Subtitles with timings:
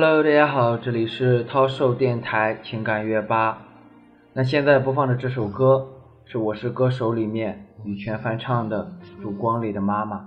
[0.00, 3.66] Hello，大家好，这里是涛兽电台情感乐吧。
[4.32, 5.88] 那现在播放的这首歌
[6.24, 10.18] 是《我是歌手》里面羽泉翻唱的《烛光里的妈妈》。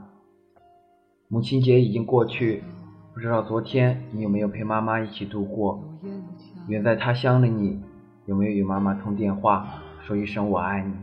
[1.30, 2.66] 母亲节已经过去，
[3.14, 5.82] 不知道昨天你有没有陪妈妈一起度过？
[6.68, 7.82] 远在他乡的你，
[8.26, 9.66] 有没有与妈妈通电话
[10.02, 10.94] 说一声我爱你？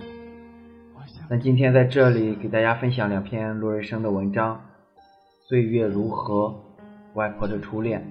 [1.31, 4.57] 那今天在这里给大家分享两篇陆瑞生的文章，
[5.49, 6.49] 《岁月如何》，
[7.15, 8.07] 外婆的初恋。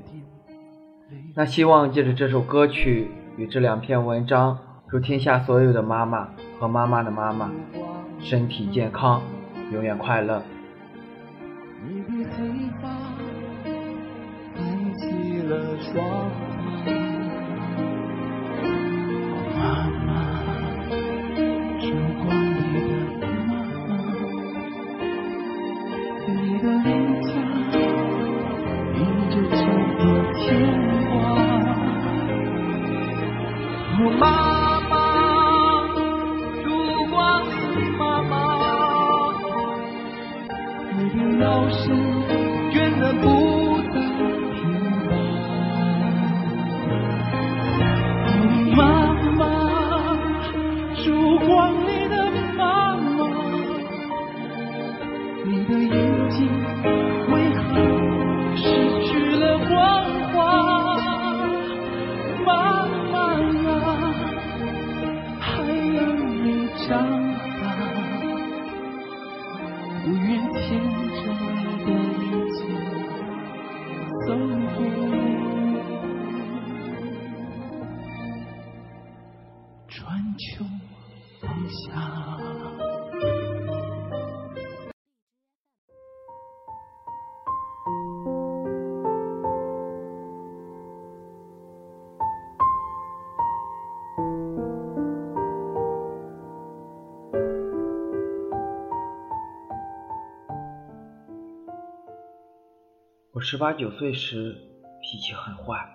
[1.35, 4.57] 那希望借着这首歌曲与这两篇文章，
[4.89, 6.29] 祝天下所有的妈妈
[6.59, 7.51] 和妈妈的妈妈
[8.19, 9.21] 身体健康，
[9.71, 10.41] 永远快乐。
[15.93, 16.46] 妈
[103.49, 104.57] 十八九岁时
[105.01, 105.89] 脾气很坏，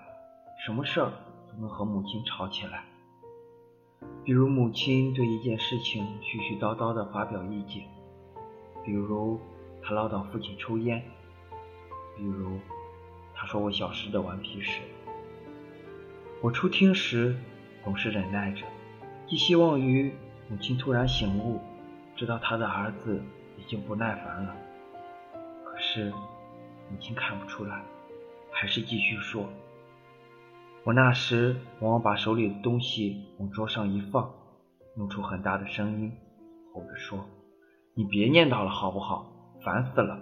[0.64, 1.12] 什么事儿
[1.50, 2.82] 都能和母亲吵起来。
[4.24, 7.86] 比如母亲对一件事情絮絮叨叨地发表意见，
[8.82, 9.38] 比如
[9.82, 11.02] 她唠叨父亲抽烟，
[12.16, 12.58] 比如
[13.34, 14.80] 她说我小时的顽皮事。
[16.40, 17.36] 我初听时
[17.84, 18.64] 总是忍耐着，
[19.26, 20.10] 寄希望于
[20.48, 21.60] 母亲突然醒悟，
[22.16, 23.22] 知道她的儿子
[23.58, 24.56] 已经不耐烦了。
[25.66, 26.10] 可是。
[26.92, 27.82] 母亲看不出来，
[28.50, 29.48] 还是继续说。
[30.84, 34.34] 我那时往往把手里的东西往桌上一放，
[34.94, 36.12] 弄出很大的声音，
[36.74, 37.26] 吼着说
[37.96, 39.32] ：“你别念叨了，好不好？
[39.64, 40.20] 烦死了！”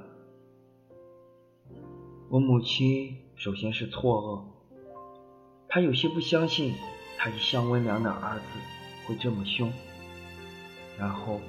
[2.31, 4.44] 我母亲首先是错愕，
[5.69, 6.72] 她有些不相信
[7.19, 8.44] 她一向温良的儿子
[9.08, 9.72] 会这么凶，
[10.97, 11.41] 然后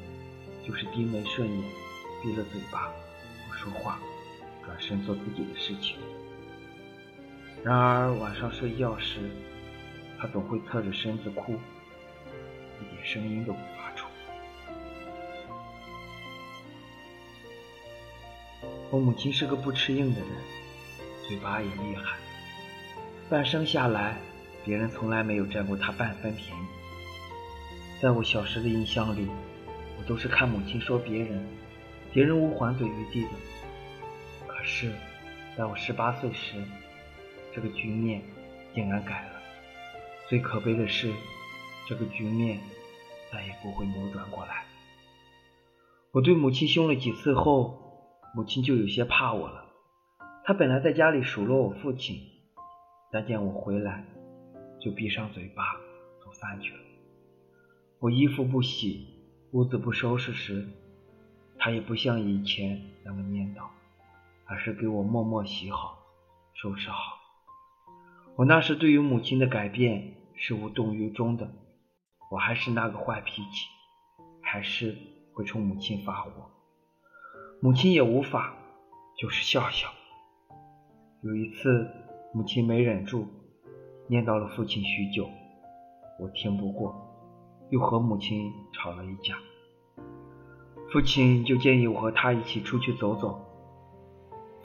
[0.65, 1.69] 就是低眉顺眼，
[2.23, 2.91] 闭了嘴巴
[3.47, 3.99] 不说话。
[4.71, 5.97] 转身做自己的事情。
[7.61, 9.29] 然而晚上睡觉时，
[10.17, 11.59] 他总会侧着身子哭，
[12.79, 14.07] 一点声音都不发出。
[18.89, 20.29] 我母亲是个不吃硬的人，
[21.27, 22.17] 嘴巴也厉害。
[23.29, 24.17] 半生下来，
[24.63, 26.61] 别人从来没有占过她半分便宜。
[28.01, 29.27] 在我小时的印象里，
[29.97, 31.45] 我都是看母亲说别人，
[32.13, 33.29] 别人无还嘴余地的。
[34.73, 34.89] 是，
[35.57, 36.63] 在我十八岁时，
[37.53, 38.21] 这个局面
[38.73, 39.41] 竟然改了。
[40.29, 41.11] 最可悲的是，
[41.89, 42.57] 这个局面
[43.29, 44.63] 再也不会扭转过来。
[46.13, 49.65] 我对母亲凶了几次后，母亲就有些怕我了。
[50.45, 52.21] 她本来在家里数落我父亲，
[53.11, 54.05] 但见我回来，
[54.79, 55.63] 就闭上嘴巴
[56.23, 56.79] 做饭去了。
[57.99, 59.05] 我衣服不洗，
[59.51, 60.65] 屋子不收拾时，
[61.59, 63.65] 她也不像以前那么念叨。
[64.51, 65.97] 而是给我默默洗好、
[66.53, 66.97] 收拾好。
[68.35, 71.49] 我那时对于母亲的改变是无动于衷的，
[72.29, 73.67] 我还是那个坏脾气，
[74.41, 74.97] 还是
[75.33, 76.31] 会冲母亲发火。
[77.61, 78.53] 母亲也无法，
[79.17, 79.87] 就是笑笑。
[81.21, 81.89] 有一次，
[82.33, 83.29] 母亲没忍住，
[84.07, 85.29] 念叨了父亲许久，
[86.19, 86.93] 我听不过，
[87.69, 89.37] 又和母亲吵了一架。
[90.91, 93.47] 父亲就建议我和他一起出去走走。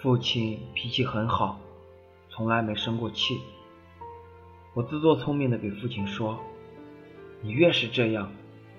[0.06, 1.58] 父亲脾气很好，
[2.28, 3.40] 从来没生过气。
[4.72, 6.38] 我自作聪明的给父亲说
[7.42, 8.30] ：“你越是这样，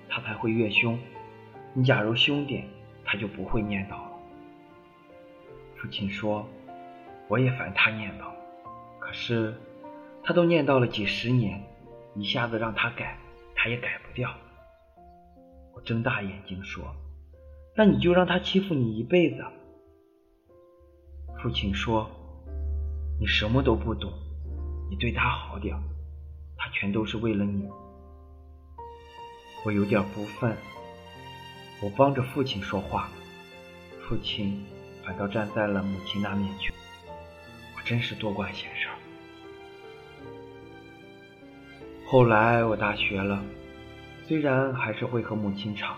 [0.08, 0.98] 他才会越凶。
[1.74, 2.66] 你假如凶点，
[3.04, 4.12] 他就不会念叨了。”
[5.76, 6.48] 父亲说
[7.28, 8.30] ：“我也烦他念叨，
[8.98, 9.54] 可可是
[10.22, 11.62] 他都念叨了几十年，
[12.14, 13.18] 一下子让他改，
[13.54, 14.30] 他也改不掉。
[15.74, 16.84] 我睁大眼睛说
[17.74, 19.42] ：“那你就让他欺负你一辈子。”
[21.40, 22.10] 父亲说
[23.20, 24.12] ：“你什么都不懂，
[24.90, 25.76] 你对他好点，
[26.56, 27.68] 他全都是为了你。”
[29.64, 30.56] 我有点不忿，
[31.80, 33.08] 我帮着父亲说话，
[34.00, 34.64] 父亲
[35.04, 36.72] 反倒站在了母亲那面去。
[37.76, 38.88] 我真是多管闲事。
[42.04, 43.40] 后来我大学了，
[44.26, 45.94] 虽然还是会和母亲吵，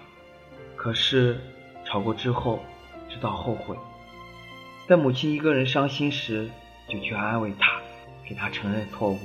[0.77, 1.41] 可是
[1.87, 2.61] 吵过之后
[3.09, 3.75] 知道后悔。
[4.91, 6.51] 在母亲一个人伤心时，
[6.89, 7.81] 就去安慰她，
[8.29, 9.21] 给她承认错误。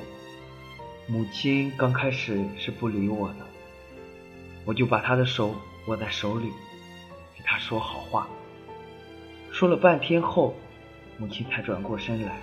[1.07, 3.37] 母亲刚开始是不理我的，
[4.63, 5.55] 我就把她的手
[5.87, 6.51] 握在手里，
[7.35, 8.27] 给她说好话。
[9.51, 10.55] 说了半天后，
[11.17, 12.37] 母亲才转过身来，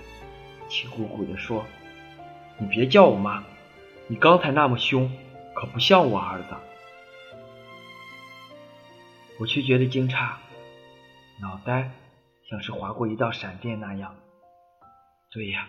[0.67, 1.65] 气鼓鼓地说
[2.59, 3.41] ：“你别叫我妈。”
[4.07, 5.09] 你刚才那么凶，
[5.55, 6.47] 可不像我儿子。
[9.39, 10.31] 我却觉得惊诧，
[11.39, 11.89] 脑袋
[12.53, 14.15] 像是划过一道闪电那样。
[15.31, 15.67] 对呀，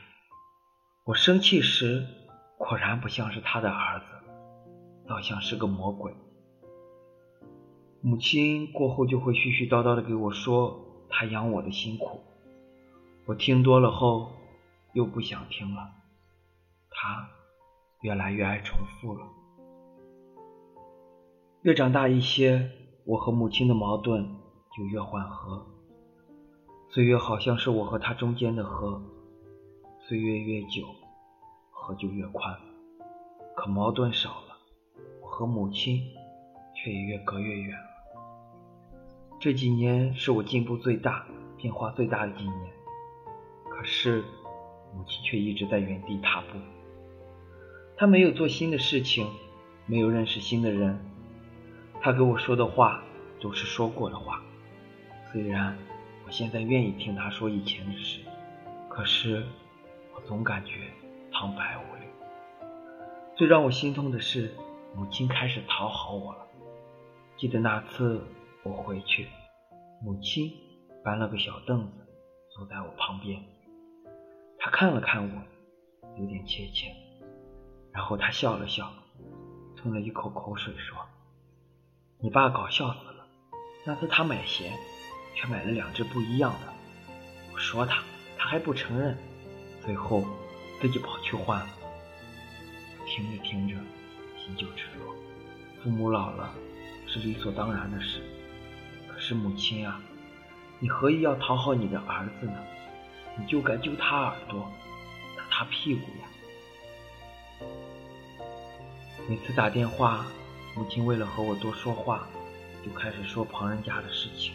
[1.07, 2.07] 我生气时
[2.59, 4.05] 果然不像是他的儿子，
[5.09, 6.15] 倒像是个魔鬼。
[8.03, 12.21] 母亲过后就会絮絮叨叨的给我说他养我的辛苦，
[13.25, 14.33] 我听多了后
[14.93, 15.91] 又不想听了。
[16.91, 17.31] 他。
[18.03, 19.27] 越来越爱重复了。
[21.63, 22.71] 越长大一些，
[23.07, 24.37] 我和母亲的矛盾
[24.77, 25.74] 就越缓和。
[26.95, 29.03] 岁月好像是我和他中间的河，
[30.07, 30.87] 岁月越久，
[31.73, 32.57] 河就越宽。
[33.57, 34.57] 可矛盾少了，
[35.21, 36.01] 我和母亲
[36.73, 37.87] 却也越隔越远了。
[39.41, 41.27] 这几年是我进步最大、
[41.57, 42.73] 变化最大的几年，
[43.69, 44.23] 可是
[44.95, 46.59] 母亲却一直在原地踏步。
[47.97, 49.27] 他没有做新的事情，
[49.87, 50.97] 没有认识新的人。
[52.01, 53.03] 他给我说的话
[53.41, 54.41] 都是说过的话。
[55.33, 55.77] 虽然
[56.27, 58.21] 我现在愿意听他说以前的事，
[58.89, 59.45] 可是
[60.15, 60.91] 我总感觉
[61.33, 62.07] 苍白无力。
[63.37, 64.55] 最让我心痛的是，
[64.95, 66.47] 母亲开始讨好我了。
[67.37, 68.25] 记得那次
[68.63, 69.29] 我回去，
[70.03, 70.53] 母亲
[71.05, 72.07] 搬了个小凳子
[72.55, 73.43] 坐在我旁边，
[74.59, 75.43] 她看了看我，
[76.19, 76.87] 有点怯怯。
[77.93, 78.93] 然后他笑了笑，
[79.77, 80.97] 吞了一口口水，说
[82.19, 83.27] ：“你爸搞笑死了。
[83.87, 84.73] 那次他买鞋，
[85.35, 86.73] 却买了两只不一样的。
[87.53, 88.03] 我说他，
[88.37, 89.17] 他还不承认，
[89.85, 90.25] 最后
[90.81, 91.69] 自己跑去换了。
[93.07, 93.75] 听着听着，
[94.39, 95.15] 心就直落。
[95.83, 96.55] 父母老了
[97.07, 98.23] 是理所当然的事，
[99.09, 100.01] 可是母亲啊，
[100.81, 102.57] 你何以要讨好你的儿子呢？
[103.37, 104.71] 你就该揪他耳朵，
[105.37, 107.67] 打他屁股呀！”
[109.29, 110.25] 每次打电话，
[110.75, 112.27] 母亲为了和我多说话，
[112.85, 114.55] 就开始说旁人家的事情，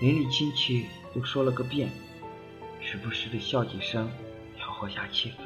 [0.00, 1.90] 邻里亲戚都说了个遍，
[2.80, 4.10] 时不时的笑几声，
[4.56, 5.42] 调和下气氛。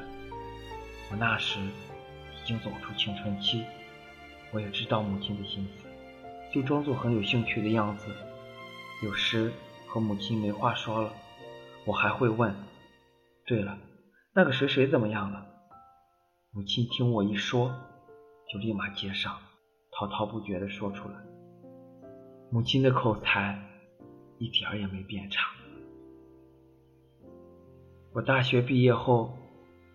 [1.11, 3.65] 我那时已经走出青春期，
[4.53, 5.89] 我也知道母亲的心思，
[6.55, 8.07] 就装作很有兴趣的样子。
[9.03, 9.53] 有时
[9.89, 11.13] 和母亲没话说了，
[11.85, 12.55] 我还会问
[13.45, 13.77] ：“对了，
[14.37, 15.45] 那个谁谁怎么样了？”
[16.55, 17.75] 母亲听我一说，
[18.53, 19.37] 就立马接上，
[19.91, 21.15] 滔滔不绝地说出来。
[22.53, 23.61] 母亲的口才
[24.39, 25.51] 一点儿也没变差。
[28.13, 29.37] 我大学毕业后，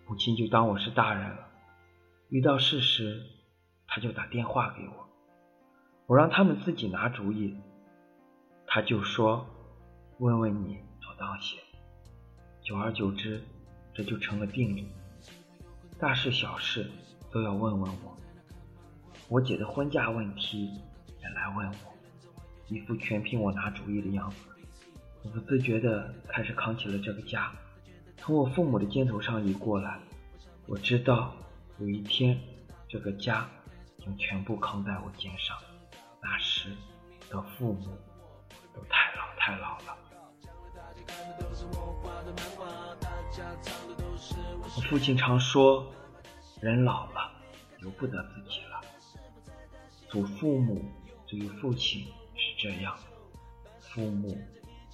[0.06, 1.48] 母亲就当我是大人了，
[2.28, 3.22] 遇到事时，
[3.86, 5.08] 她就打电话给我，
[6.06, 7.56] 我让他们自己拿主意，
[8.66, 9.46] 她就说
[10.18, 11.58] 问问你妥当些。
[12.62, 13.42] 久而久之，
[13.94, 14.88] 这就成了定理。
[15.98, 16.90] 大事小事
[17.32, 18.16] 都要问问我，
[19.28, 20.66] 我姐的婚嫁问题
[21.22, 21.89] 也来问我，
[22.70, 24.36] 一副全凭我拿主意的样子。
[25.22, 27.52] 我不自觉地开始扛起了这个家，
[28.16, 29.98] 从我父母的肩头上移过来。
[30.66, 31.34] 我知道
[31.80, 32.38] 有一天
[32.88, 33.48] 这个家
[33.98, 35.56] 将全部扛在我肩上，
[36.22, 36.70] 那时
[37.28, 37.98] 的父母
[38.72, 39.96] 都太老太老了。
[44.62, 45.92] 我父亲常说，
[46.60, 47.32] 人老了，
[47.80, 48.80] 由不得自己了。
[50.08, 50.84] 祖父母
[51.26, 52.06] 对于父亲
[52.62, 52.94] 这样，
[53.80, 54.36] 父母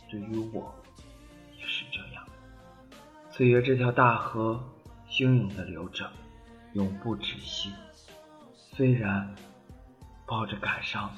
[0.09, 0.73] 对于我
[1.59, 2.25] 也是这样。
[3.29, 4.63] 岁月这条大河，
[5.09, 6.09] 汹涌的流着，
[6.75, 7.73] 永不止息。
[8.55, 9.35] 虽然
[10.27, 11.13] 抱着感伤，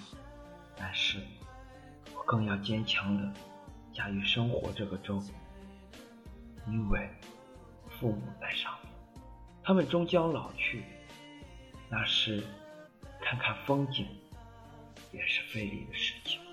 [0.75, 1.19] 但是
[2.17, 3.41] 我更要坚强的
[3.93, 5.23] 驾驭生活这个舟，
[6.67, 7.11] 因为。
[8.01, 8.93] 父母在上面，
[9.65, 10.85] 他们终将老去。
[11.89, 12.45] 那时，
[13.21, 14.07] 看看风景
[15.19, 16.48] 也是费力的事情。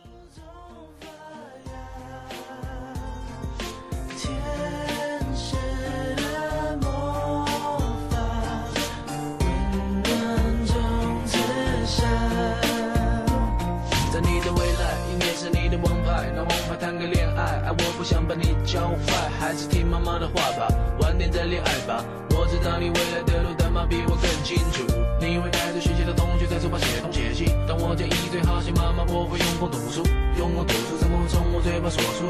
[17.71, 20.67] 我不想把你教坏，还是听妈妈的话吧，
[20.99, 22.03] 晚点再恋爱吧。
[22.37, 24.83] 我知道你未来的路，但妈比我更清楚。
[25.19, 30.03] 你会带着学习的同学在书包写东写西，但我建议最好写妈妈，我会用功读书，
[30.37, 32.27] 用功读书怎么会从我嘴巴说出？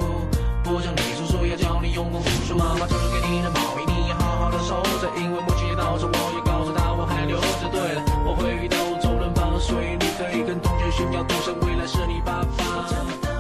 [0.64, 7.70] 不像你叔叔要教你用功读书，妈妈送给你的毛衣，你要好好的收着，因为母亲节到时，我也告诉她我还留着。
[7.74, 13.35] 对了，我会遇到周润发，所以你可以跟同学炫耀，赌神未来是你爸爸。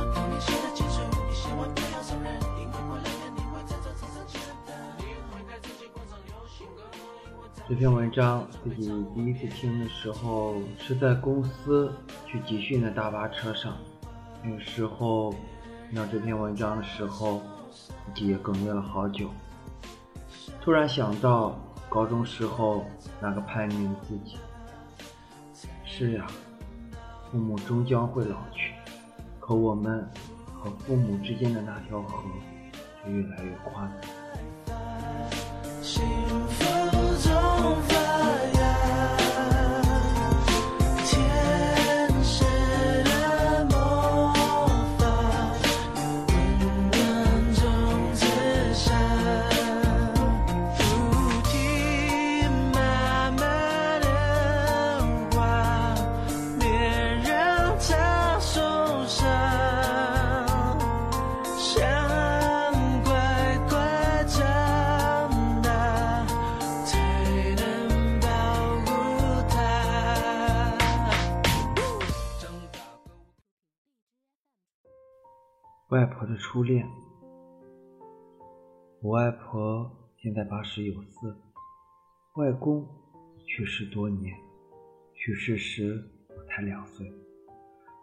[7.67, 11.91] 这篇文章自己第一次听的时候，是在公司
[12.27, 13.75] 去集训的大巴车上。
[14.43, 15.33] 那个时候
[15.89, 17.41] 听到这篇文章的时候，
[17.71, 19.31] 自己也哽咽了好久。
[20.61, 22.85] 突然想到高中时候
[23.19, 24.37] 那个叛逆的自己。
[25.83, 26.27] 是呀，
[27.31, 28.75] 父母终将会老去，
[29.39, 30.07] 可我们
[30.53, 32.23] 和父母之间的那条河
[33.03, 33.91] 却越来越宽。
[76.55, 76.87] 初恋。
[79.01, 81.35] 我外婆现在八十有四，
[82.35, 82.87] 外公
[83.45, 84.33] 去世多年，
[85.13, 87.11] 去世时我才两岁，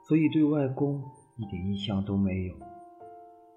[0.07, 1.03] 所以对外公
[1.39, 2.55] 一点印象都没有。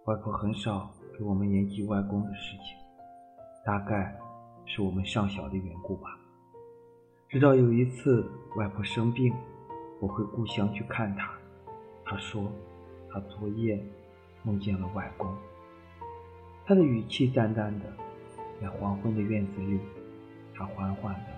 [0.06, 2.78] 外婆很少给我们言及外公的事情，
[3.66, 4.18] 大概
[4.66, 6.18] 是我们尚小的缘故吧。
[7.28, 8.25] 直到有一次
[8.56, 9.34] 外婆生病，
[10.00, 11.38] 我回故乡去看她，
[12.06, 12.50] 她说
[13.12, 13.86] 她昨夜。
[14.46, 15.36] 梦见了外公，
[16.66, 17.86] 他的语气淡淡的，
[18.62, 19.80] 在黄昏的院子里，
[20.54, 21.32] 他缓缓的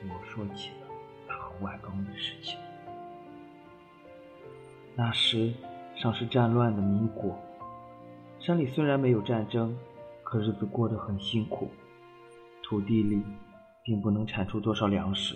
[0.00, 0.86] 对我说起了
[1.26, 2.56] 他和外公的事情。
[4.94, 5.52] 那时
[5.96, 7.36] 尚是战乱的民国，
[8.38, 9.76] 山里虽然没有战争，
[10.22, 11.68] 可日子过得很辛苦，
[12.62, 13.22] 土地里
[13.82, 15.34] 并不能产出多少粮食，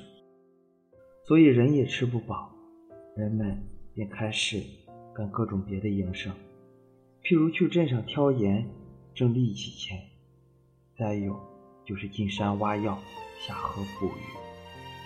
[1.25, 2.52] 所以人也吃不饱，
[3.16, 3.61] 人们
[3.95, 4.62] 便开始
[5.12, 6.33] 干各种别的营生。
[7.26, 8.64] 譬如去镇上挑盐
[9.12, 10.00] 挣力气钱，
[10.97, 11.37] 再有
[11.85, 12.97] 就是进山挖药
[13.40, 14.21] 下河捕鱼。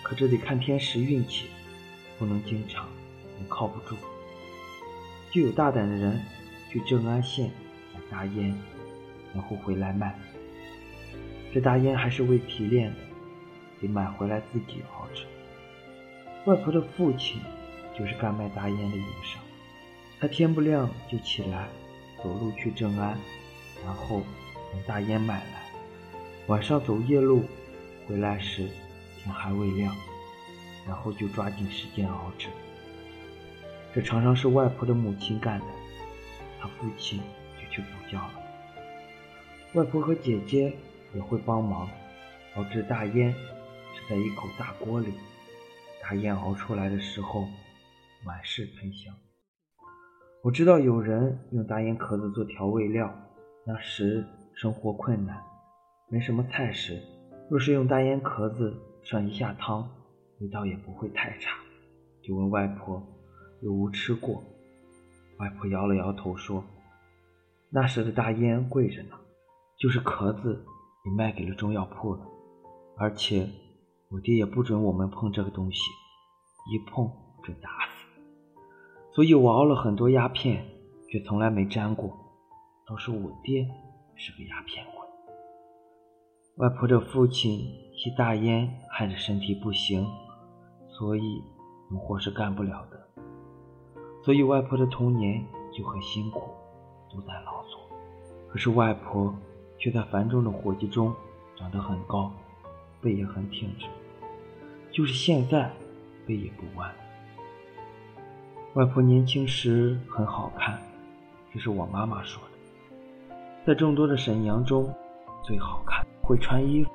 [0.02, 1.46] 可这得看天时运气，
[2.18, 2.86] 不能经常，
[3.40, 3.96] 也靠不住。
[5.30, 6.20] 就有大胆的人
[6.70, 7.50] 去正安县
[7.94, 8.54] 买大烟，
[9.32, 10.14] 然后回来卖。
[11.54, 12.98] 这大烟还是未提炼的，
[13.80, 15.24] 得买回来自己熬制。
[16.44, 17.40] 外婆的父亲
[17.98, 19.40] 就是干卖大烟的营生，
[20.20, 21.66] 他天不亮就起来。
[22.22, 23.18] 走路去正安，
[23.84, 24.22] 然后
[24.72, 25.70] 等大烟买来。
[26.46, 27.44] 晚上走夜路，
[28.06, 28.68] 回来时
[29.22, 29.94] 天还未亮，
[30.86, 32.48] 然后就抓紧时间熬制。
[33.94, 35.66] 这常常是外婆的母亲干的，
[36.60, 37.20] 她父亲
[37.60, 38.32] 就去补觉了。
[39.74, 40.72] 外婆和姐姐
[41.14, 41.88] 也会帮忙
[42.56, 43.32] 熬制大烟，
[43.94, 45.14] 是在一口大锅里，
[46.02, 47.48] 大烟熬出来的时候，
[48.24, 49.14] 满是喷香。
[50.42, 53.14] 我知道有人用大烟壳子做调味料，
[53.66, 55.38] 那时生活困难，
[56.08, 56.98] 没什么菜食，
[57.50, 59.86] 若是用大烟壳子上一下汤，
[60.38, 61.58] 味道也不会太差。
[62.22, 63.06] 就问外婆
[63.60, 64.42] 有无吃过，
[65.40, 66.64] 外婆摇了摇头说
[67.68, 69.16] ：“那时的大烟贵着呢，
[69.78, 70.64] 就是壳子
[71.04, 72.26] 也卖给了中药铺了，
[72.96, 73.46] 而且
[74.08, 75.82] 我爹也不准我们碰这个东西，
[76.72, 77.10] 一碰
[77.42, 77.99] 准打死。”
[79.12, 80.64] 所以我熬了很多鸦片，
[81.10, 82.16] 却从来没沾过。
[82.86, 83.68] 都是我爹
[84.16, 85.06] 是个鸦片鬼。
[86.56, 87.60] 外婆的父亲
[87.94, 90.04] 吸大烟，害得身体不行，
[90.88, 91.40] 所以
[91.88, 93.00] 农活是干不了的。
[94.24, 96.50] 所以外婆的童年就很辛苦，
[97.12, 97.80] 都在劳作。
[98.48, 99.32] 可是外婆
[99.78, 101.14] 却在繁重的活计中
[101.56, 102.32] 长得很高，
[103.00, 103.86] 背也很挺直，
[104.90, 105.70] 就是现在
[106.26, 106.92] 背也不弯。
[108.74, 110.80] 外婆年轻时很好看，
[111.52, 113.34] 这是我妈妈说的，
[113.66, 114.94] 在众多的沈阳中
[115.42, 116.90] 最好看，会穿衣服，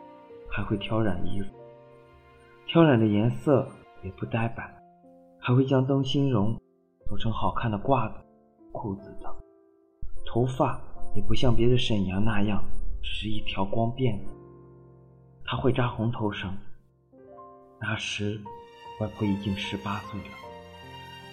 [0.50, 1.48] 还会挑染衣服，
[2.66, 3.68] 挑染的颜色
[4.04, 4.74] 也不呆板，
[5.38, 6.58] 还会将灯芯绒
[7.10, 8.20] 做成好看的褂子、
[8.72, 9.36] 裤子等。
[10.26, 10.80] 头发
[11.14, 12.64] 也不像别的沈阳那样，
[13.04, 14.34] 只是一条光辫子。
[15.44, 16.56] 她会扎红头绳。
[17.82, 18.40] 那时，
[19.02, 20.45] 外婆已经十八岁了。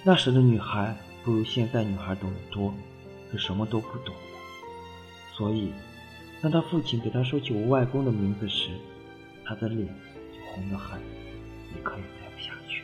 [0.04, 2.74] 那时的女孩不如现在女孩懂得多，
[3.30, 4.20] 是什么都不懂的。
[5.32, 5.72] 所以，
[6.42, 8.70] 当她父亲给她说起我外公的名字时，
[9.44, 12.82] 她的脸就红得很，一刻也待不下去，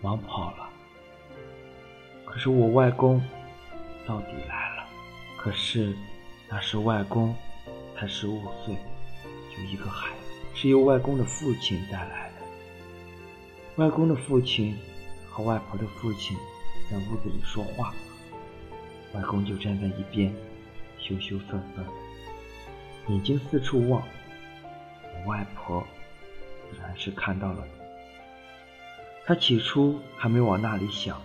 [0.00, 0.70] 忙跑了。
[2.24, 3.22] 可是我外公
[4.06, 4.88] 到底来了。
[5.36, 5.94] 可是
[6.48, 7.34] 那时外公
[7.94, 8.74] 才十五岁，
[9.54, 10.16] 就一个孩子，
[10.54, 12.46] 是由外公的父亲带来的。
[13.76, 14.76] 外公的父亲
[15.38, 16.36] 和外婆的父亲
[16.90, 17.94] 在屋子里说话，
[19.14, 20.34] 外公就站在一边，
[20.98, 21.84] 羞羞涩涩，
[23.06, 24.02] 眼睛四处望。
[25.04, 25.86] 我外婆
[26.68, 27.64] 自然是看到了，
[29.26, 31.22] 她起初还没往那里想，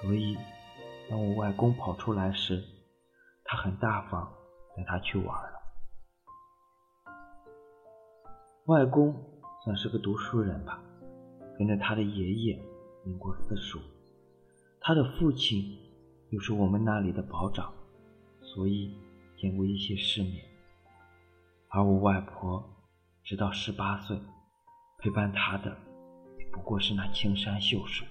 [0.00, 0.38] 所以
[1.10, 2.64] 当我外公跑出来时。
[3.44, 4.32] 他很大方，
[4.76, 5.60] 带他去玩了。
[8.66, 9.12] 外公
[9.64, 10.80] 算是个读书人吧，
[11.58, 12.62] 跟着他的爷爷
[13.10, 13.80] 念过私塾，
[14.80, 15.76] 他的父亲
[16.28, 17.72] 又是我们那里的保长，
[18.40, 18.94] 所以
[19.36, 20.44] 见过一些世面。
[21.70, 22.64] 而我外婆
[23.24, 24.16] 直到十八岁，
[24.98, 25.76] 陪伴他的
[26.52, 28.06] 不过是那青山秀水，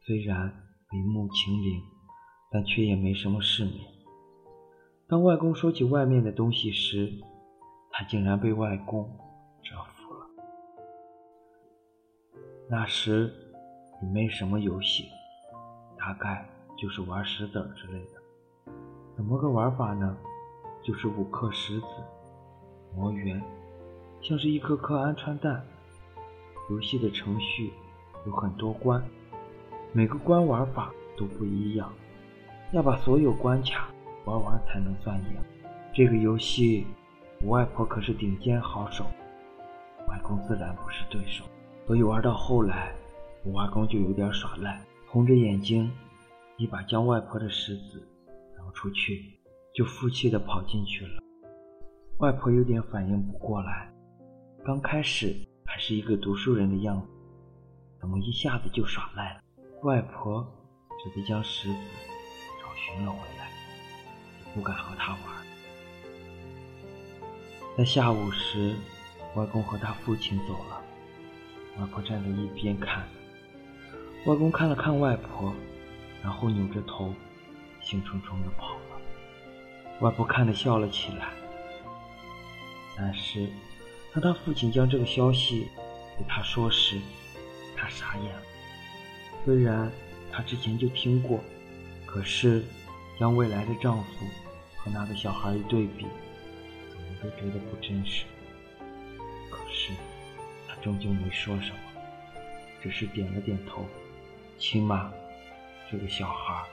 [0.00, 0.52] 虽然
[0.90, 1.82] 眉目清灵，
[2.50, 3.76] 但却也没什么世面。
[5.08, 7.10] 当外公说起外面的东西时，
[7.90, 9.02] 他竟然被外公
[9.62, 10.26] 折服了。
[12.68, 13.32] 那时
[14.02, 15.08] 也没什么游戏，
[15.98, 18.72] 大概就是玩石子之类的。
[19.16, 20.16] 怎么个玩法呢？
[20.82, 21.86] 就是五颗石子
[22.96, 23.42] 磨圆，
[24.22, 25.62] 像是一颗颗鹌鹑蛋。
[26.70, 27.72] 游戏的程序
[28.26, 29.02] 有很多关，
[29.92, 31.92] 每个关玩法都不一样，
[32.72, 33.88] 要把所有关卡。
[34.26, 35.36] 玩完才能算赢。
[35.94, 36.86] 这个游戏，
[37.40, 39.04] 我外婆可是顶尖好手，
[40.06, 41.42] 外公自然不是对手。
[41.86, 42.92] 所以玩到后来，
[43.42, 45.90] 我外公就有点耍赖，红着眼睛，
[46.58, 48.06] 一把将外婆的石子
[48.56, 49.40] 扔出去，
[49.74, 51.22] 就负气的跑进去了。
[52.18, 53.90] 外婆有点反应不过来，
[54.64, 57.06] 刚开始还是一个读书人的样子，
[57.98, 59.40] 怎么一下子就耍赖了？
[59.84, 60.46] 外婆
[61.02, 61.78] 只得将石子
[62.60, 63.50] 找寻了回来。
[64.52, 65.46] 不敢和他玩。
[67.78, 68.74] 在下午时，
[69.36, 70.82] 外公和他父亲走了，
[71.78, 73.06] 外婆站在一边看。
[74.26, 75.54] 外公看了看外婆，
[76.22, 77.14] 然后扭着头，
[77.80, 79.00] 兴冲冲的跑了。
[80.00, 81.28] 外婆看着笑了起来。
[82.96, 83.48] 但是，
[84.12, 85.68] 当他父亲将这个消息
[86.18, 86.98] 给他说时，
[87.76, 88.42] 他傻眼了。
[89.44, 89.90] 虽然
[90.30, 91.40] 他之前就听过，
[92.06, 92.64] 可是。
[93.18, 94.26] 将未来的丈夫
[94.78, 96.06] 和那个小孩一对比，
[96.88, 98.24] 怎么都觉得不真实。
[99.50, 99.92] 可是
[100.66, 101.78] 他终究没说什么，
[102.82, 103.84] 只是点了点头。
[104.60, 105.12] 起码
[105.90, 106.64] 这个小孩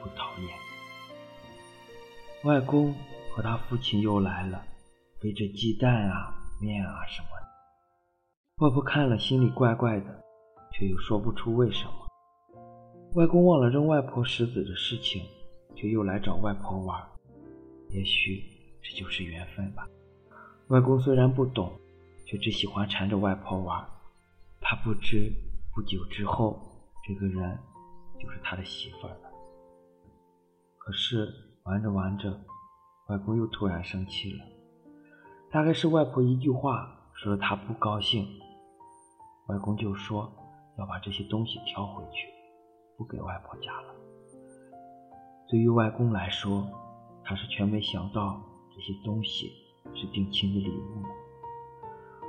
[0.00, 0.48] 不讨厌。
[2.44, 2.94] 外公
[3.34, 4.64] 和他父亲又来了，
[5.20, 8.64] 背着鸡蛋啊、面啊什么的。
[8.64, 10.24] 外婆看了心里怪怪的，
[10.72, 11.92] 却又说不出为什么。
[13.16, 15.22] 外公忘了扔外婆石子的事情。
[15.74, 17.02] 却又来找外婆玩，
[17.88, 18.44] 也许
[18.82, 19.88] 这就是缘分吧。
[20.68, 21.72] 外公虽然不懂，
[22.24, 23.84] 却只喜欢缠着外婆玩。
[24.60, 25.32] 他不知
[25.74, 26.71] 不久之后，
[27.04, 27.58] 这个人
[28.18, 29.30] 就是他的媳妇儿了。
[30.78, 31.28] 可是
[31.64, 32.40] 玩着玩着，
[33.08, 34.44] 外公又突然生气了。
[35.50, 38.26] 大概是外婆一句话说了他不高兴，
[39.48, 40.32] 外公就说
[40.78, 42.28] 要把这些东西挑回去，
[42.96, 43.94] 不给外婆家了。
[45.48, 46.66] 对于外公来说，
[47.24, 48.40] 他是全没想到
[48.74, 49.52] 这些东西
[49.94, 51.02] 是定亲的礼物。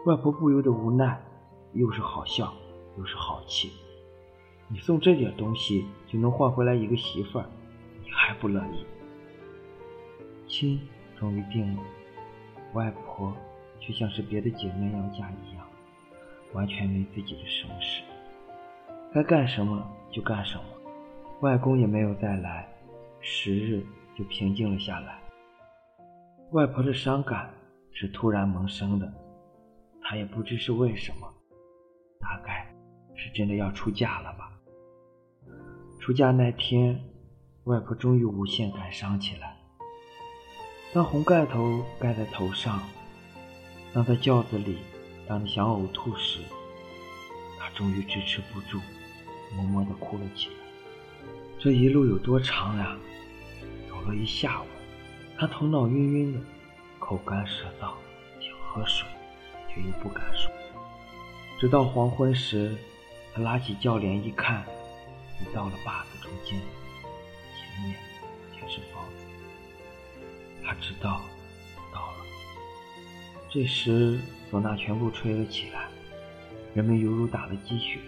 [0.06, 1.24] 外婆不由得无奈，
[1.74, 2.54] 又是好笑
[2.98, 3.72] 又是好气。
[4.74, 7.46] 你送这点东西就能换回来一个媳妇儿，
[8.04, 8.84] 你还不乐意？
[10.48, 10.82] 亲
[11.16, 11.84] 终于定了，
[12.74, 13.32] 外婆
[13.80, 15.64] 却像是别的姐妹要嫁一样，
[16.54, 18.02] 完全没自己的什么事，
[19.14, 20.64] 该干什么就干什么。
[21.42, 22.68] 外公也没有再来。
[23.22, 23.86] 时日
[24.18, 25.22] 就平静了下来，
[26.52, 27.54] 外婆的伤感
[27.92, 29.14] 是突然萌生的，
[30.02, 31.32] 她也不知是为什么，
[32.20, 32.68] 大概
[33.14, 34.50] 是真的要出嫁了吧。
[36.04, 37.02] 出嫁那天，
[37.64, 39.56] 外婆终于无限感伤起来。
[40.92, 42.82] 当红盖头盖在头上，
[43.94, 44.80] 当在轿子里
[45.26, 46.42] 当你想呕吐时，
[47.58, 48.82] 她终于支持不住，
[49.56, 50.56] 默默地哭了起来。
[51.58, 52.98] 这一路有多长呀？
[53.90, 54.66] 走了一下午，
[55.38, 56.40] 她头脑晕晕的。
[57.00, 57.94] 口干舌燥，
[58.42, 59.08] 想喝水，
[59.70, 60.52] 却又不敢说。
[61.58, 62.76] 直到黄昏时，
[63.34, 64.66] 他拉起轿帘一看，
[65.54, 66.60] 到了坝子中间，
[67.56, 67.98] 前面
[68.54, 69.26] 全是房子。
[70.64, 71.22] 他知道
[71.94, 72.18] 到了。
[73.50, 74.20] 这时，
[74.52, 75.88] 唢呐全部吹了起来，
[76.74, 78.00] 人们犹如打了鸡血，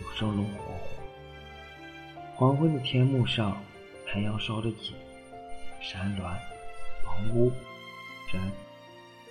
[0.00, 0.88] 都生龙活虎。
[2.34, 3.62] 黄昏的天幕上，
[4.06, 4.94] 太阳烧得紧，
[5.80, 6.22] 山峦、
[7.04, 7.52] 房屋。
[8.32, 8.42] 人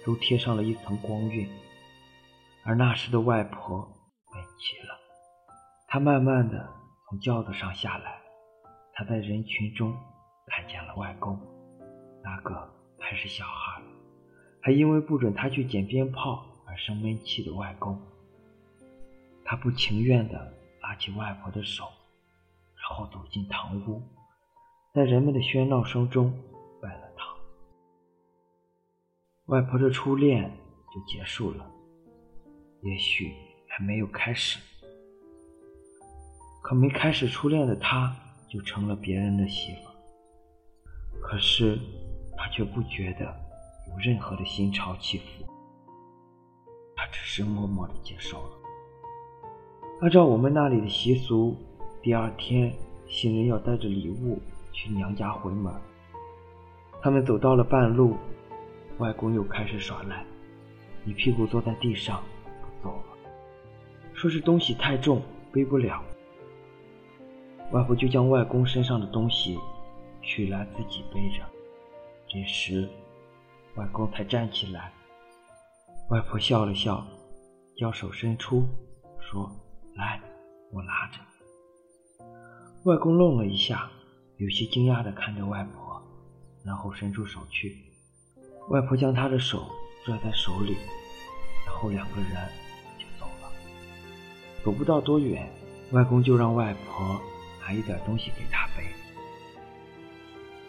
[0.06, 1.49] 都贴上了一层光晕，
[2.63, 3.79] 而那时的外婆
[4.34, 4.97] 美极了。
[5.88, 6.69] 她慢慢的
[7.13, 8.19] 从轿子上下来，
[8.91, 9.95] 他在人群中
[10.47, 11.39] 看见了外公，
[12.23, 13.84] 那个还是小孩，
[14.63, 18.02] 还因为不准他去捡鞭炮而生闷气的外公。
[19.45, 24.02] 他不情愿的拉起外婆的手，然后走进堂屋，
[24.95, 26.34] 在人们的喧闹声中
[26.82, 27.38] 拜了堂。
[29.45, 30.49] 外婆的初恋
[30.91, 31.71] 就结束了，
[32.82, 33.32] 也许
[33.67, 34.60] 还没有开始。
[36.63, 38.15] 可没开始初恋的她，
[38.47, 39.82] 就成了别人的媳妇。
[41.21, 41.78] 可是
[42.38, 43.26] 她却不觉得
[43.89, 45.45] 有任何的心潮起伏，
[46.95, 48.49] 她只是默默的接受了。
[50.02, 51.54] 按照我们那里的习俗，
[52.02, 52.73] 第二天
[53.10, 55.73] 新人要带着礼物去娘家回门。
[57.02, 58.15] 他们走到了半路。
[58.99, 60.23] 外公又开始耍赖，
[61.04, 62.23] 一屁股坐在地上
[62.62, 63.04] 不走了，
[64.13, 65.19] 说是东西太重
[65.52, 66.02] 背不了。
[67.73, 69.59] 外婆就将外公身上的东西
[70.21, 71.43] 取来自己背着。
[72.27, 72.88] 这时，
[73.75, 74.93] 外公才站起来。
[76.12, 77.03] 外婆笑了笑，
[77.75, 78.67] 将手伸出，
[79.19, 79.49] 说
[79.97, 80.21] ：“来，
[80.71, 81.19] 我拉着。”
[82.86, 83.89] 外公愣了一下，
[84.38, 85.99] 有些惊讶地看着外婆，
[86.63, 87.75] 然后伸出手去。
[88.69, 89.65] 外婆将他的手
[90.05, 90.77] 拽在手里，
[91.65, 92.49] 然后两个人
[92.99, 93.51] 就走了。
[94.63, 95.51] 走不到多远，
[95.91, 97.19] 外公就让外婆
[97.63, 98.84] 拿一点东西给他背。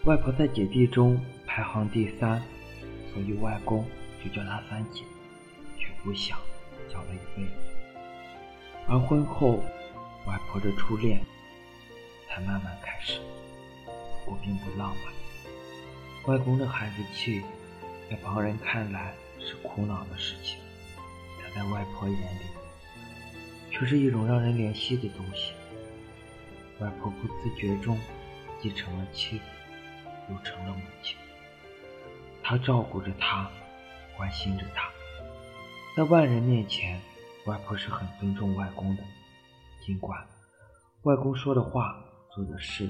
[0.04, 2.40] 外婆在姐弟中排行第三，
[3.12, 3.84] 所以外公
[4.22, 5.02] 就叫她三姐，
[5.76, 6.38] 却不想
[6.88, 7.52] 叫了一辈子。
[8.88, 9.56] 而婚后，
[10.26, 11.20] 外婆的初恋
[12.28, 13.18] 才慢慢开始，
[14.24, 15.12] 不过并不浪漫。
[16.26, 17.42] 外公的孩子气。
[18.10, 20.58] 在旁人看来是苦恼的事情，
[21.42, 22.44] 但在外婆眼里，
[23.70, 25.54] 却是一种让人怜惜的东西。
[26.80, 27.98] 外婆不自觉中
[28.60, 29.44] 继承了妻子，
[30.30, 31.16] 又成了母亲。
[32.42, 33.50] 她照顾着他，
[34.16, 34.90] 关心着他。
[35.96, 37.00] 在外人面前，
[37.46, 39.02] 外婆是很尊重外公的，
[39.84, 40.26] 尽管
[41.02, 42.88] 外公说的话、做的事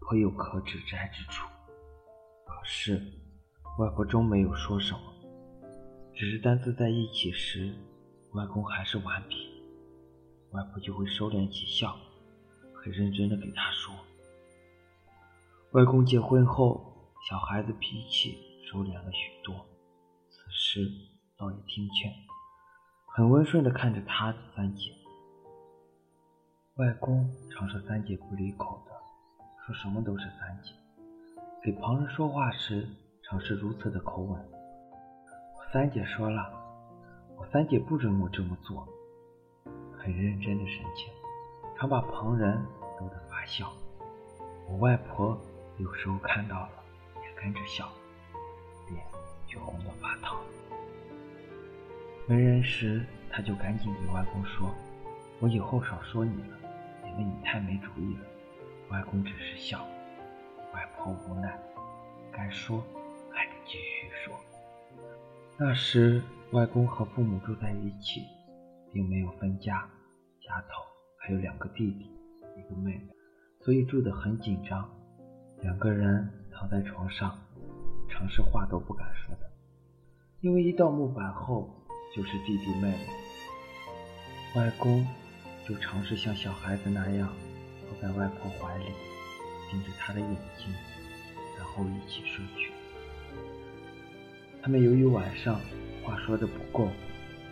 [0.00, 1.46] 颇有可指摘之处，
[2.44, 3.02] 可是。
[3.78, 5.00] 外婆终没有说什么，
[6.14, 7.74] 只是单字在一起时，
[8.32, 9.50] 外公还是顽皮，
[10.52, 11.94] 外婆就会收敛起笑，
[12.86, 13.92] 很认真的给他说。
[15.72, 19.66] 外公结婚后，小孩子脾气收敛了许多，
[20.30, 20.88] 此时
[21.36, 22.12] 倒也听劝，
[23.08, 24.92] 很温顺的看着他三姐。
[26.76, 28.92] 外公常说三姐不离口的，
[29.66, 30.72] 说什么都是三姐，
[31.64, 32.88] 给旁人说话时。
[33.28, 34.40] 常是如此的口吻。
[35.30, 36.48] 我三姐说了，
[37.36, 38.86] 我三姐不准我这么做，
[39.98, 41.12] 很认真的神情，
[41.78, 42.64] 常把旁人
[42.98, 43.72] 逗得发笑。
[44.68, 45.38] 我外婆
[45.78, 46.70] 有时候看到了，
[47.22, 47.88] 也跟着笑，
[48.88, 49.04] 脸
[49.46, 50.40] 却红得发烫。
[52.26, 54.74] 没人时，她就赶紧给外公说
[55.38, 56.58] ：“我以后少说你了，
[57.04, 58.26] 因为你太没主意了。”
[58.90, 59.86] 外公只是笑。
[60.72, 61.58] 外婆无奈，
[62.32, 62.82] 该说
[63.30, 63.52] 还得。
[63.66, 64.32] 继续说，
[65.56, 68.22] 那时外公和父母住在一起，
[68.92, 69.90] 并没有分家，
[70.40, 70.84] 家头
[71.26, 72.08] 还有两个弟弟，
[72.56, 73.08] 一个妹妹，
[73.60, 74.88] 所以住得很紧张。
[75.60, 77.36] 两个人躺在床上，
[78.08, 79.50] 尝试话都不敢说的，
[80.40, 81.68] 因为一到木板后
[82.14, 83.08] 就是弟弟妹妹。
[84.54, 85.04] 外公
[85.66, 87.28] 就尝试像小孩子那样
[87.80, 88.84] 坐在外婆怀里，
[89.68, 90.72] 盯着她的眼睛，
[91.58, 92.70] 然后一起睡去。
[94.62, 95.58] 他们由于晚上
[96.04, 96.88] 话说的不够，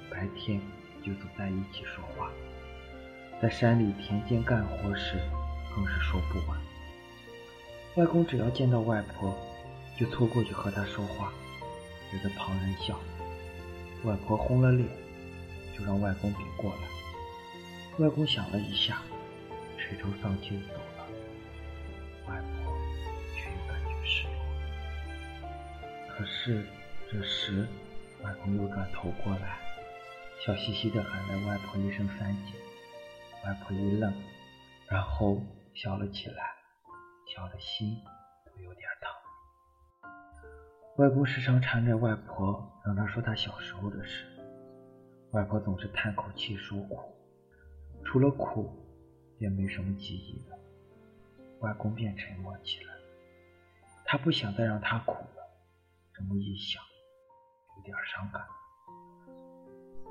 [0.08, 0.60] 白天
[1.02, 2.30] 就走在一起说话，
[3.42, 5.18] 在山里田间干活时
[5.74, 6.58] 更是说不完。
[7.96, 9.36] 外公只要见到外婆，
[9.98, 11.32] 就凑过去和她说话，
[12.12, 12.98] 惹得旁人笑。
[14.04, 14.88] 外婆红了脸，
[15.76, 16.80] 就让外公别过来。
[17.98, 19.02] 外公想了一下，
[19.78, 21.06] 垂头丧气走了。
[22.26, 22.76] 外婆
[23.36, 24.34] 却又感觉失落。
[26.08, 26.66] 可是
[27.10, 27.68] 这时，
[28.22, 29.58] 外公又转头过来，
[30.44, 32.58] 笑嘻嘻的喊了外婆一声“三姐”。
[33.44, 34.12] 外婆一愣，
[34.88, 35.40] 然后
[35.74, 36.54] 笑了起来。
[37.26, 37.96] 笑的心
[38.44, 40.10] 都有点疼。
[40.98, 44.26] 外公时常缠着外婆，让她说她小时候的事。
[45.32, 47.00] 外婆总是叹口气说苦，
[48.04, 48.70] 除了苦，
[49.38, 50.58] 也没什么记忆了。
[51.60, 52.92] 外公便沉默起来，
[54.04, 55.42] 他不想再让她苦了。
[56.12, 56.82] 这么一想，
[57.78, 58.42] 有点伤感。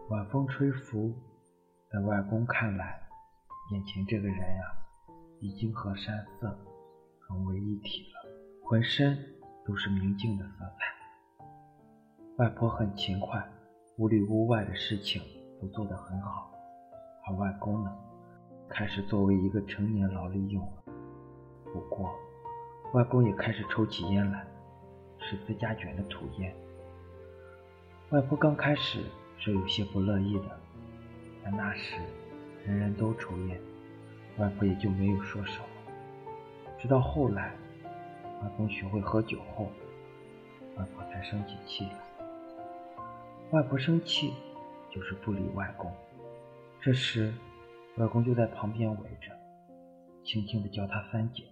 [0.09, 1.13] 晚风吹拂，
[1.91, 3.02] 在外公看来，
[3.73, 4.63] 眼前这个人呀，
[5.39, 6.55] 已经和山色。
[7.27, 8.29] 融为一体了，
[8.63, 9.17] 浑身
[9.65, 11.45] 都是明净的色彩。
[12.37, 13.43] 外婆很勤快，
[13.97, 15.19] 屋里屋外的事情
[15.59, 16.51] 都做得很好。
[17.25, 17.91] 而外公呢，
[18.69, 20.83] 开始作为一个成年劳力用了。
[21.73, 22.13] 不过，
[22.93, 24.45] 外公也开始抽起烟来，
[25.17, 26.55] 是自家卷的土烟。
[28.11, 29.01] 外婆刚开始
[29.39, 30.59] 是有些不乐意的，
[31.43, 31.95] 但那时
[32.65, 33.59] 人人都抽烟，
[34.37, 35.65] 外婆也就没有说什么。
[36.79, 37.53] 直到后来，
[38.41, 39.69] 外公学会喝酒后，
[40.77, 41.99] 外婆才生起气来。
[43.51, 44.33] 外婆生气
[44.89, 45.91] 就是不理外公。
[46.81, 47.33] 这时，
[47.97, 49.31] 外公就在旁边围着，
[50.23, 51.43] 轻轻地叫她三姐。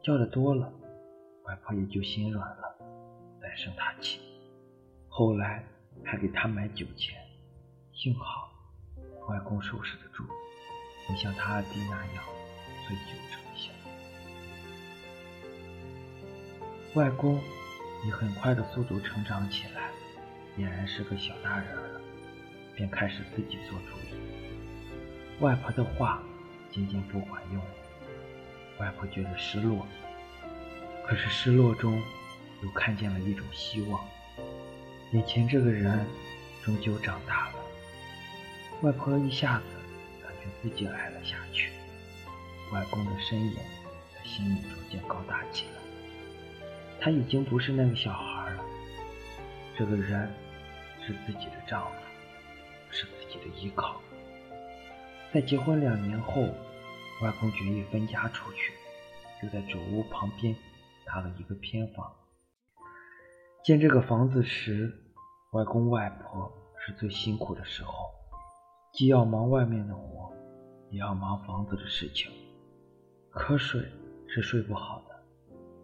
[0.00, 0.72] 叫的多了，
[1.44, 2.76] 外婆也就心软了，
[3.40, 4.20] 再生他气。
[5.08, 5.64] 后来
[6.04, 7.20] 还给他买酒钱，
[7.92, 8.51] 幸好
[9.28, 10.24] 外公收拾得住，
[11.06, 12.24] 不像他二弟那样
[12.86, 13.72] 醉酒成性。
[16.94, 17.40] 外公
[18.04, 19.90] 以很快的速度成长起来，
[20.58, 22.00] 俨然是个小大人了，
[22.74, 25.40] 便开始自己做主意。
[25.40, 26.22] 外婆的话
[26.70, 27.62] 渐渐不管用，
[28.78, 29.86] 外婆觉得失落，
[31.06, 32.02] 可是失落中
[32.62, 34.04] 又看见了一种希望。
[35.12, 36.04] 眼前这个人
[36.62, 37.54] 终究长大了，
[38.82, 39.64] 外婆一下子
[40.24, 41.70] 感觉自己矮了下去，
[42.72, 45.72] 外公的身影在心里逐渐高大起来。
[47.00, 48.64] 他已经不是那个小孩了，
[49.76, 50.28] 这个人
[51.06, 51.92] 是自己的丈夫，
[52.90, 54.00] 是自己的依靠。
[55.32, 56.42] 在结婚两年后，
[57.22, 58.72] 外公决意分家出去，
[59.40, 60.56] 就在主屋旁边
[61.06, 62.12] 搭了一个偏房。
[63.64, 64.92] 建这个房子时，
[65.52, 66.52] 外公外婆
[66.84, 68.10] 是最辛苦的时候，
[68.92, 70.30] 既要忙外面的活，
[70.90, 72.30] 也要忙房子的事情，
[73.32, 73.80] 瞌睡
[74.28, 75.18] 是睡不好的。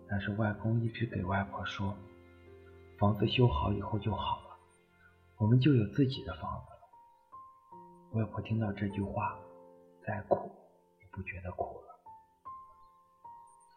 [0.07, 1.97] 但是外公一直给外婆说，
[2.99, 4.59] 房子修好以后就好了，
[5.39, 8.21] 我们就有自己的房子了。
[8.21, 9.39] 外婆听到这句话，
[10.07, 10.51] 再苦
[11.01, 11.89] 也不觉得苦了。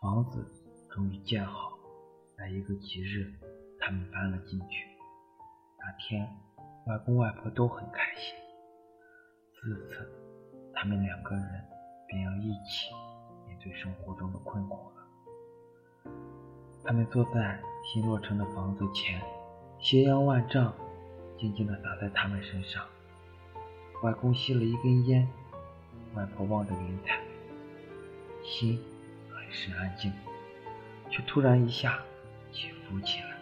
[0.02, 0.46] 房子
[0.90, 1.72] 终于建好，
[2.38, 3.34] 在一个吉日，
[3.80, 4.88] 他们搬了进去。
[5.80, 6.28] 那天，
[6.88, 8.41] 外公外婆都很开心。
[9.64, 10.12] 自此，
[10.74, 11.64] 他们两个人
[12.08, 12.90] 便要一起
[13.46, 16.12] 面对生活中的困苦了。
[16.84, 19.22] 他们坐在新落成的房子前，
[19.78, 20.74] 斜阳万丈，
[21.38, 22.84] 静静地洒在他们身上。
[24.02, 25.28] 外公吸了一根烟，
[26.16, 27.22] 外婆望着云彩，
[28.44, 28.84] 心
[29.30, 30.12] 很是安静，
[31.12, 32.00] 却突然一下
[32.52, 33.38] 起伏起来。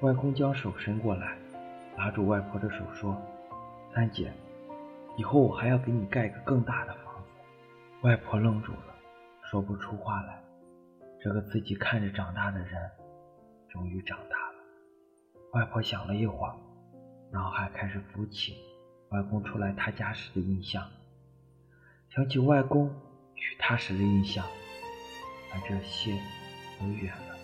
[0.00, 1.36] 外公将手伸过来，
[1.98, 3.14] 拉住外婆的手说
[3.94, 4.32] ：“三姐，
[5.16, 7.28] 以后我还要给你盖个更大的房子。”
[8.02, 8.94] 外婆愣住了，
[9.50, 10.42] 说不出话来。
[11.22, 12.90] 这个自己看着长大的人，
[13.68, 14.54] 终于长大了。
[15.52, 16.54] 外婆想了一会儿，
[17.32, 18.54] 脑海开始浮起
[19.10, 20.86] 外公出来他家时的印象，
[22.10, 22.88] 想起外公
[23.34, 24.44] 娶她时的印象，
[25.50, 26.12] 但这些
[26.78, 27.36] 都远了。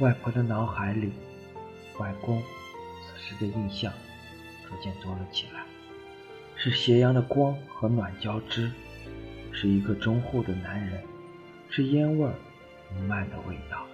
[0.00, 1.12] 外婆的脑海里，
[1.98, 2.40] 外公
[3.02, 3.92] 此时的印象
[4.68, 5.64] 逐渐多了起来，
[6.56, 8.70] 是斜阳的光和暖交织，
[9.52, 11.02] 是一个忠厚的男人，
[11.70, 12.34] 是烟味儿。
[12.94, 13.84] 弥漫的味道。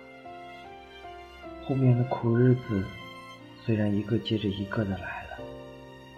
[1.65, 2.85] 后面的苦日子
[3.65, 5.39] 虽然一个接着一个的来了，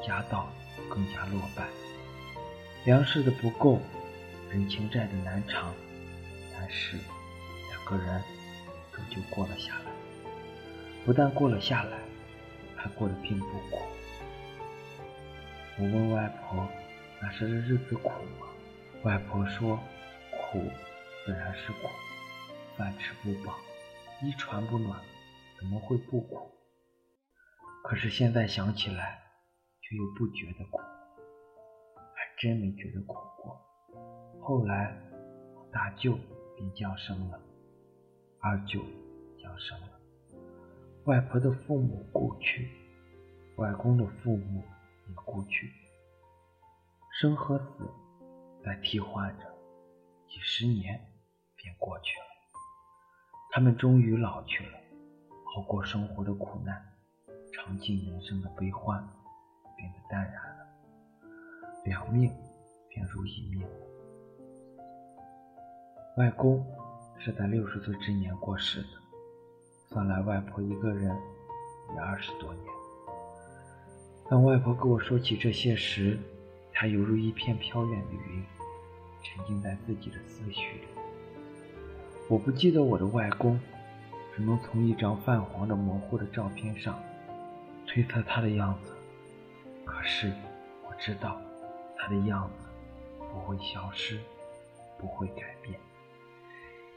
[0.04, 0.52] 家道
[0.88, 1.64] 更加落败，
[2.84, 3.80] 粮食的不够，
[4.50, 5.72] 人情债的难偿，
[6.52, 6.96] 但是
[7.70, 8.20] 两个人
[8.92, 9.92] 终究过了下来。
[11.04, 11.98] 不但过了下来，
[12.74, 13.82] 还过得并不苦。
[15.76, 16.68] 我问外婆
[17.20, 18.46] ：“那时的日子苦吗？”
[19.02, 19.76] 外婆说
[20.30, 20.62] ：“苦，
[21.26, 21.88] 自然是苦。
[22.76, 23.56] 饭吃不饱，
[24.22, 25.00] 衣穿不暖，
[25.58, 26.50] 怎么会不苦？
[27.82, 29.20] 可是现在想起来，
[29.80, 33.60] 却又不觉得苦，还真没觉得苦过。
[34.40, 34.96] 后来，
[35.72, 36.16] 大舅
[36.56, 37.40] 便降生了，
[38.40, 38.80] 二舅
[39.42, 39.88] 降生了，
[41.06, 42.70] 外婆的父母故去，
[43.56, 44.64] 外公的父母
[45.14, 45.70] 也故去，
[47.20, 47.88] 生和死
[48.64, 49.44] 在替换着，
[50.26, 51.00] 几十年
[51.54, 52.26] 便过去了。
[53.52, 54.78] 他们终于老去了，
[55.54, 56.84] 熬过生活的苦难，
[57.52, 59.08] 尝尽人生的悲欢，
[59.76, 60.66] 变得淡然了。
[61.84, 62.34] 两命
[62.88, 63.64] 便如一命。
[66.16, 66.66] 外公
[67.18, 68.88] 是在六十岁之年过世的，
[69.88, 71.16] 算来外婆一个人
[71.94, 72.73] 也二十多年。
[74.28, 76.18] 当外婆跟我说起这些时，
[76.72, 78.42] 她犹如一片飘远的云，
[79.22, 80.84] 沉浸在自己的思绪里。
[82.28, 83.60] 我不记得我的外公，
[84.34, 86.98] 只能从一张泛黄的模糊的照片上
[87.86, 88.96] 推测他的样子。
[89.84, 90.32] 可是
[90.88, 91.38] 我知道
[91.98, 92.66] 他的样子
[93.18, 94.18] 不会消失，
[94.98, 95.78] 不会改变，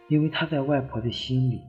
[0.07, 1.61] 因为他在外婆的心里，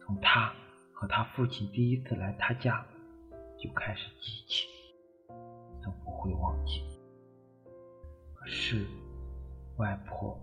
[0.00, 0.50] 从他
[0.94, 2.84] 和他父亲第一次来他家
[3.58, 4.66] 就开始记起，
[6.18, 6.82] 会忘记。
[8.34, 8.84] 可是
[9.76, 10.38] 外婆。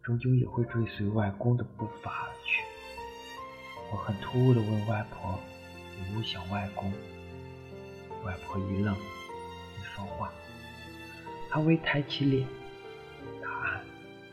[0.00, 2.64] 终究也会追随外公的步伐而去。
[3.92, 5.38] 我很突兀地问外婆
[6.00, 6.90] ：“你不想外公？”
[8.24, 10.32] 外婆一愣，没说话。
[11.50, 12.48] 她微抬起脸，
[13.42, 13.84] 答案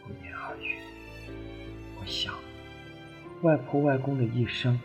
[0.01, 0.77] 不言而喻。
[1.99, 2.33] 我想，
[3.41, 4.79] 外婆外公的一生，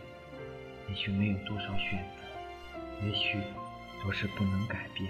[0.88, 3.38] 也许没有多少选择，也许
[4.02, 5.08] 都是不能改变，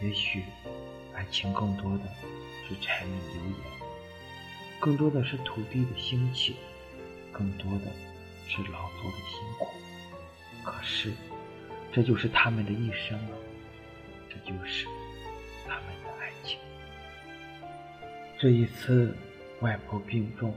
[0.00, 0.44] 也许
[1.14, 2.04] 爱情更多的
[2.68, 3.76] 是柴米油盐。
[4.78, 6.56] 更多的是土地的兴起，
[7.32, 7.86] 更多的
[8.46, 9.72] 是劳作的辛苦。
[10.62, 11.12] 可是，
[11.92, 13.36] 这就是他们的一生了，
[14.28, 14.86] 这就是
[15.66, 16.58] 他们的爱情。
[18.38, 19.16] 这一次，
[19.60, 20.54] 外婆病重，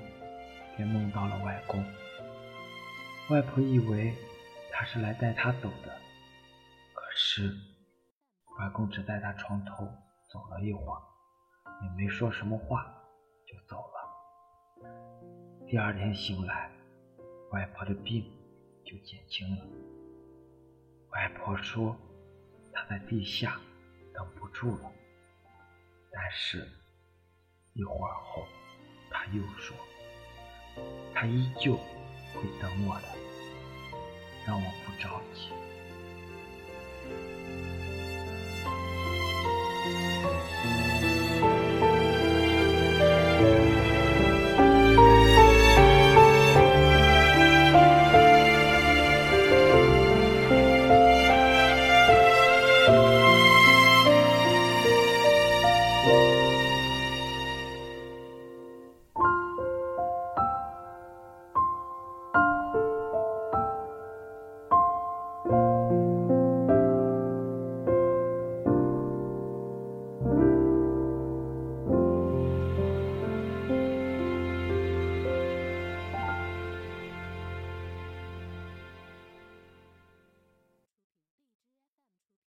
[0.76, 1.82] 便梦到了外公。
[3.30, 4.14] 外婆以为
[4.72, 5.98] 他是来带她走的，
[6.94, 7.56] 可是，
[8.60, 9.88] 外公只在她床头
[10.30, 11.02] 走了一会儿，
[11.82, 12.94] 也没说什么话，
[13.48, 14.90] 就走了。
[15.66, 16.70] 第二天醒来，
[17.52, 18.30] 外婆的病
[18.84, 19.66] 就减轻了。
[21.12, 21.96] 外婆说
[22.74, 23.58] 她在地下
[24.14, 24.92] 等不住了，
[26.12, 26.68] 但是，
[27.74, 28.44] 一会儿后，
[29.10, 29.74] 她又说，
[31.16, 33.08] 她依旧会等我的，
[34.46, 35.50] 让我不着急。